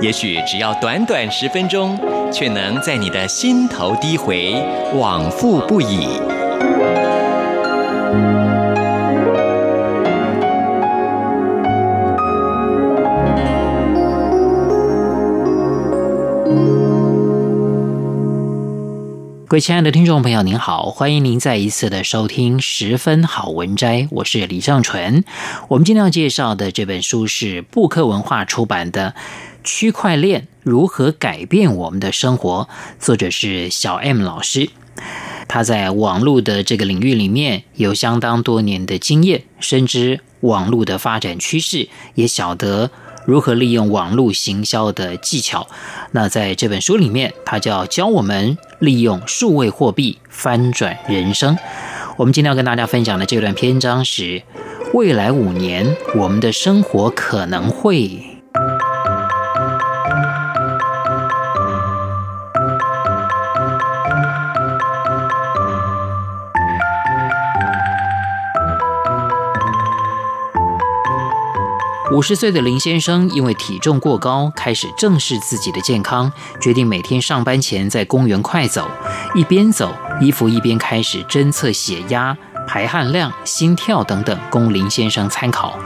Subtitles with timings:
[0.00, 1.98] 也许只要短短十分钟，
[2.32, 4.54] 却能在你的心头低回，
[4.94, 6.08] 往复不已。
[19.46, 25.22] 各位亲爱的听众朋友，您好，欢迎您再一次的收听《十分好文摘》，我是李尚纯。
[25.68, 29.14] 我们今天要介绍的这本书是布克文化出版的
[29.64, 32.68] 《区块链如何改变我们的生活》，
[33.04, 34.70] 作者是小 M 老师。
[35.48, 42.90] 他在网络的这个领域里面有相当多年的经验，深知网络的发展趋势，也晓得。
[43.26, 45.66] 如何利用网络行销的技巧？
[46.10, 51.56] 那在这本书里面，他就要教我们利用数位货币翻转人生。
[52.18, 54.42] 我们今天要跟大家分享的这段篇章是：
[54.92, 58.33] 未来五年，我们的生活可能会。
[72.14, 78.88] 五十岁的林先生因为体重过高，开始正视自己的健康，决定每天上班前在公园快走，
[79.34, 85.76] 一边走，衣服一边开始侦测血压、排汗量、心跳等等，供林先生参考。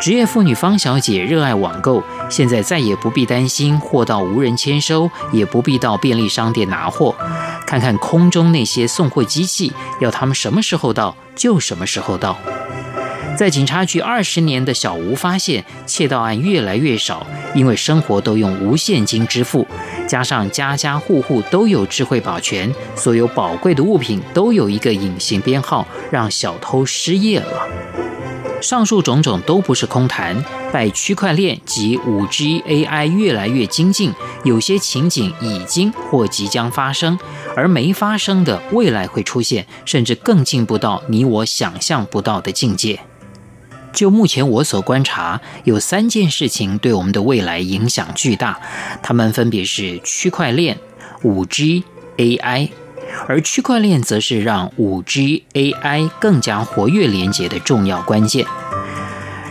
[0.00, 7.14] 职业妇女方小姐热爱网购，现在再也不必担心货到无人签收，也不必到便利商店拿货，
[7.66, 12.38] 看看空中那些送货机器，要他们什么时候到就什么时候到。
[13.38, 19.64] 在警察局二十年的小吴发现，窃盗案越来越少，因为生活都用无现金支付，
[20.08, 27.62] 加上家家户户都有智慧保全，所有宝贵的物品都有一个隐形编号，让小偷失业了。
[28.60, 34.12] 上述种种都不是空谈，拜区块链及五 G AI 越来越精进，
[34.42, 37.16] 有些情景已经或即将发生，
[37.54, 42.98] 而没发生的未来会出现，甚至更进步到你我想象不到的境界。
[43.98, 48.60] 就目前我所观察，有三件事情对我们的未来影响巨大，
[49.02, 50.78] 它们分别是区块链、
[51.24, 51.82] 五 G、
[52.16, 52.70] AI，
[53.26, 58.46] 而区块链则是让五 G、AI 更加活跃连接的重要关键。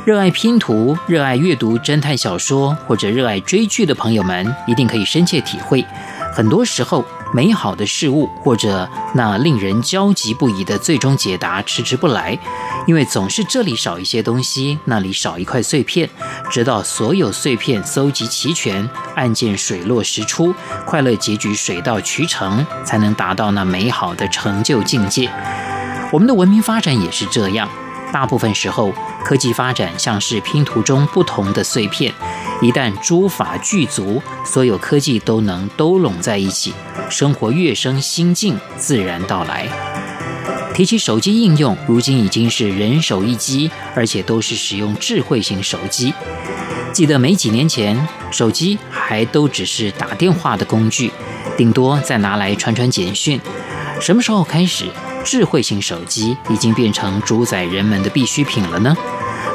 [0.06, 5.86] 热爱拼图、热爱阅读侦探小说或者热爱追剧的朋友们，一定可以深切体会，
[6.34, 7.04] 很多时候。
[7.34, 12.38] 美好的事物，或者那令人焦急不已的最终解答迟迟不来，
[12.88, 16.10] 因为总是这里少一些东西，那里少一块碎片，
[16.50, 20.54] 直到所有碎片搜集齐全，案件水落石出，
[20.86, 25.30] 快乐结局水到渠成，才能达到那美好的成就境界。
[26.12, 27.68] 我们的文明发展也是这样。
[28.12, 32.14] 大部分时候，科技发展像是拼图中不同的碎片，
[32.62, 36.74] 一旦诸法具足，所有科技都能都拢在一起，
[37.10, 39.68] 生活跃升心境自然到来。
[40.74, 46.14] 提起手机应用，如今已经是人手一机，而且都是使用智慧型手机。
[46.94, 51.12] 记得没几年前，手机还都只是打电话的工具，
[51.58, 53.40] 顶多再拿来传传简讯。
[54.00, 54.86] 什么时候开始？
[55.28, 58.96] 智慧型手机已经变成主宰人们的必需品了呢？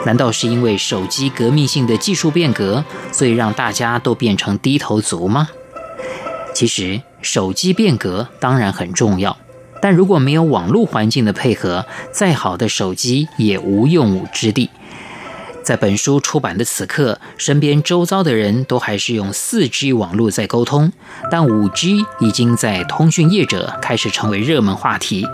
[0.05, 5.49] 难道是因为手机革命性的技术变革，所以让大家都变成低头族吗？
[6.55, 9.39] 其实，手机变革当然很重要，
[9.81, 14.69] 但如果没有网络环境的配合，再好的手机也无用武之地。
[15.63, 20.93] 在本书出版的此刻，身边周遭的人都还是用 4G 网络在沟通，
[21.31, 25.27] 但 5G 已经在通讯业者开始成为热门话题。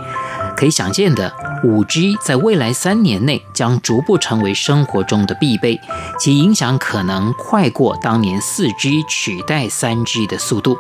[0.56, 1.32] 可以想见的
[1.64, 5.80] ，5G 在未来三年内将逐步成为生活中的必备，
[6.18, 10.76] 其影响可能快过当年 4G 取代 3G 的速度。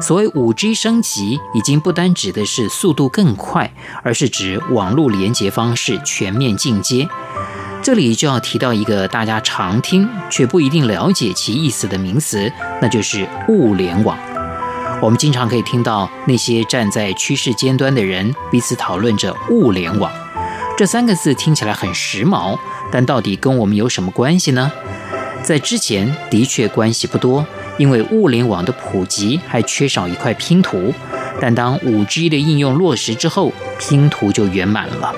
[0.00, 3.72] 所谓 5G 升级，已经不单指的是速度更快，
[4.02, 7.08] 而是指网络连接方式全面进阶。
[7.84, 12.50] 这里就要提到一个大家常听却不一定了解其意思的名词，
[12.80, 14.16] 那就是物联网。
[15.02, 20.10] 我们经常可以听到那些站在趋势尖端的人彼此讨论着物联网，
[20.78, 22.58] 这三个字听起来很时髦，
[22.90, 24.72] 但到底跟我们有什么关系呢？
[25.42, 27.46] 在之前的确关系不多，
[27.76, 30.94] 因为物联网的普及还缺少一块拼图。
[31.38, 35.14] 但当五 G 的应用落实之后，拼图就圆满了。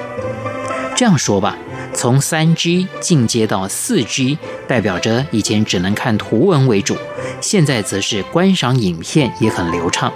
[0.97, 1.57] 这样说吧，
[1.97, 4.39] 从三 G 进阶到四 G，
[4.69, 6.95] 代表着以前只能看图文为主，
[7.41, 10.13] 现在则是观赏影片也很流畅。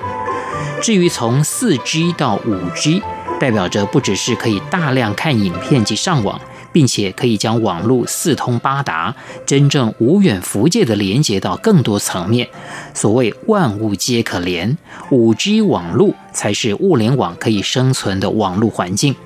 [0.82, 3.02] 至于从四 G 到五 G，
[3.40, 6.38] 代表着不只是可以大量看影片及上网。
[6.72, 9.12] 并且可以将网络四通八达，
[9.44, 12.48] 真正无远弗届地连接到更多层面。
[12.94, 14.78] 所谓万物皆可连
[15.10, 19.16] ，5G 网络才是物联网可以生存的网络环境。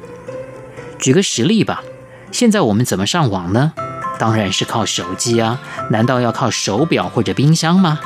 [0.98, 1.84] 举个实例吧，
[2.34, 3.72] 现在我们怎么上网呢？
[4.18, 5.60] 当然是靠手机啊，
[5.90, 8.00] 难道要靠手表或者冰箱吗？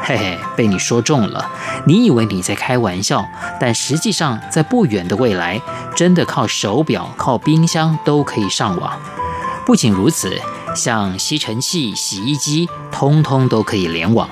[0.00, 1.50] 嘿嘿，被你说中了。
[1.84, 3.26] 你以为你在开玩笑，
[3.58, 5.60] 但实际上，在不远的未来，
[5.96, 8.96] 真的靠手表、靠冰箱都可以上网。
[9.66, 10.40] 不仅如此，
[10.76, 14.30] 像吸尘器、洗衣机，通通都可以联网。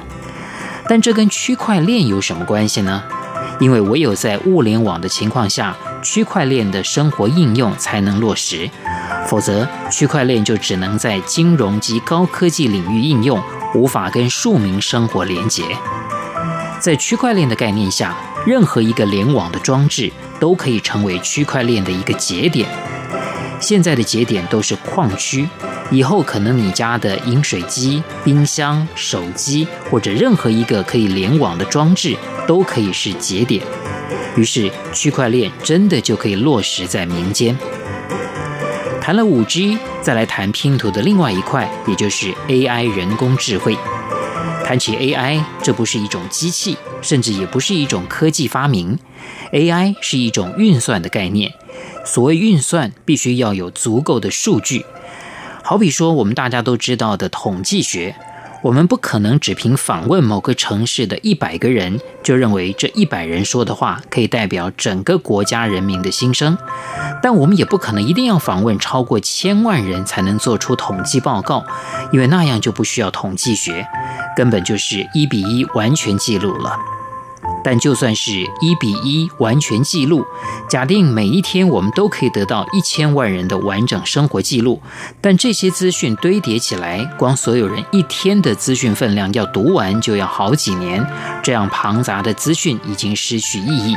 [0.87, 3.03] 但这跟区块链有什么关系呢？
[3.59, 8.69] 因为唯有在物联网的情况下，区块链的生活应用才能落实，
[9.33, 13.43] 否则区块链就只能在金融及高科技领域应用。
[13.75, 15.65] 无法跟庶民生活连结，
[16.79, 18.15] 在区块链的概念下，
[18.45, 22.69] 任何一个联网的装置都可以成为区块链的一个节点。
[23.59, 25.49] 现在的节点都是矿区，
[25.91, 32.15] 以后可能你家的饮水机、冰箱、手机或者任何一个可以联网的装置
[32.47, 33.65] 都可以是节点。
[34.37, 37.57] 于是，区块链真的就可以落实在民间。
[39.03, 43.77] 谈了五 G，再来谈拼图的另外一块，也就是 AI 人工智慧。
[44.65, 48.97] 谈起 AI，这不是一种机器，甚至也不是一种科技发明。
[49.53, 51.53] AI 是一种运算的概念。
[52.05, 54.87] 所谓运算，必须要有足够的数据。
[55.65, 58.15] 好比说，我们大家都知道的统计学。
[58.63, 66.57] 我们不可能只凭访问某个城市的一百个人，就认为这一百人说的话可以代表整个国家人民的心声。
[67.23, 71.65] 但我们也不可能一定要访问超过千万人才能做出统计报告，
[72.13, 73.87] 因为那样就不需要统计学，
[74.37, 76.77] 根本就是一比一完全记录了。
[77.65, 80.25] 但就算是一比一完全记录，
[80.69, 84.81] 假定每一天我们都可以得到一千万人的完整生活记录，
[85.21, 91.07] 但这些资讯堆叠起来，光所有人一天的资讯分量要读完就要好几年，
[91.43, 93.97] 这样庞杂的资讯已经失去意义。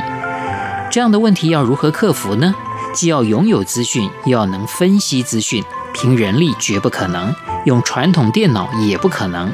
[0.88, 2.54] 这样的问题要如何克服呢？
[2.96, 5.62] 既要拥有资讯，又要能分析资讯，
[5.92, 7.32] 凭人力绝不可能，
[7.66, 9.52] 用传统电脑也不可能。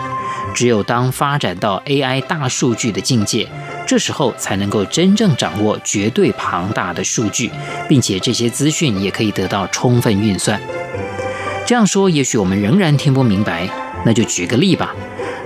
[0.55, 3.49] 只有当发展到 AI 大数据的境界，
[3.85, 7.51] 这时候才能够真正掌握绝对庞大的数据，
[7.89, 10.61] 并且这些资讯也可以得到充分运算。
[11.67, 13.69] 这样说，也许我们仍然听不明白。
[14.05, 14.95] 那就举个例吧。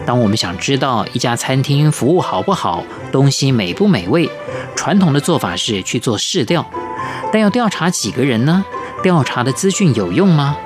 [0.05, 4.29] 当我们想知道一家餐厅服务好不好，东西美不美味，
[4.75, 6.69] 传统的做法是去做试调。
[7.33, 8.65] 但要调查几个人呢？
[9.03, 10.57] 调查的资讯有用吗？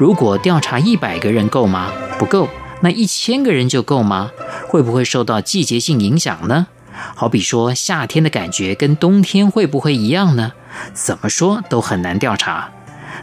[0.00, 1.92] 如果调查一百个人够吗？
[2.18, 2.48] 不够。
[2.80, 4.30] 那一千个人就够吗？
[4.68, 6.66] 会不会受到季节性影响呢？
[7.14, 10.52] 好比说夏天的感觉跟冬天会不会一样呢？
[10.92, 12.70] 怎么说都很难调查。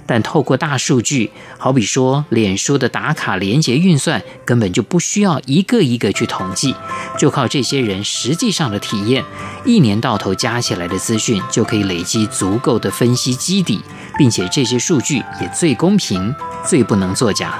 [0.05, 6.75] 但透过大数据，好比说脸书的打卡连结运算，根本就不需要一个一个去统计，
[7.17, 9.23] 就靠这些人实际上的体验，
[9.65, 13.81] 一年到头加起来的资讯就可以累积足够的分析基底，
[14.17, 16.33] 并且这些数据也最公平，
[16.65, 17.55] 最不能作假。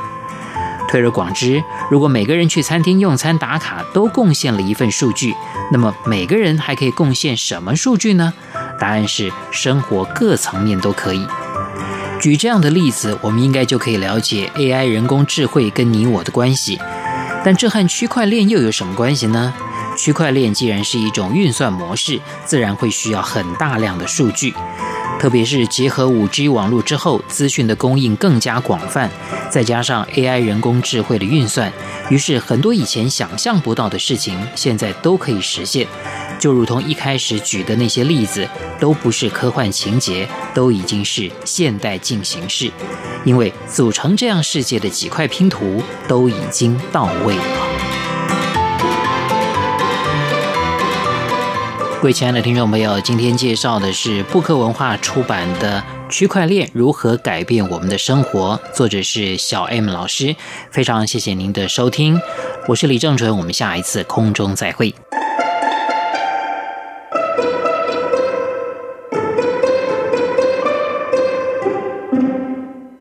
[0.90, 5.34] 推而广之，如果每个人去餐厅用餐打卡都贡献了一份数据，
[5.72, 8.34] 那么每个人还可以贡献什么数据呢？
[8.78, 11.26] 答案是生活各层面都可以。
[12.22, 16.80] 举这样的例子，我们应该就可以了解 AI 人工智慧跟你我的关系。
[17.44, 19.52] 但这和区块链又有什么关系呢？
[19.98, 24.54] 区块链既然是一种运算模式，自然会需要很大量的数据。
[25.20, 29.10] 特别是结合 5G 网络之后，资讯的供应更加广泛，
[29.50, 31.74] 再加上 AI 人工智慧的运算，
[32.10, 35.88] 于是很多以前想象不到的事情，现在都可以实现。
[36.42, 42.72] 就如同一开始举的那些例子，都不是科幻情节，都已经是现代进行式，
[43.24, 47.44] 因为组成这样世界的几块拼图都已经到位了。
[52.02, 60.36] 各位亲爱的听众朋友，今天介绍的是布克文化出版的《区块链如何改变我们的生活》，作者是小 M 老师。
[60.72, 62.20] 非常谢谢您的收听，
[62.68, 64.96] 我是李正淳，我们下一次空中再会。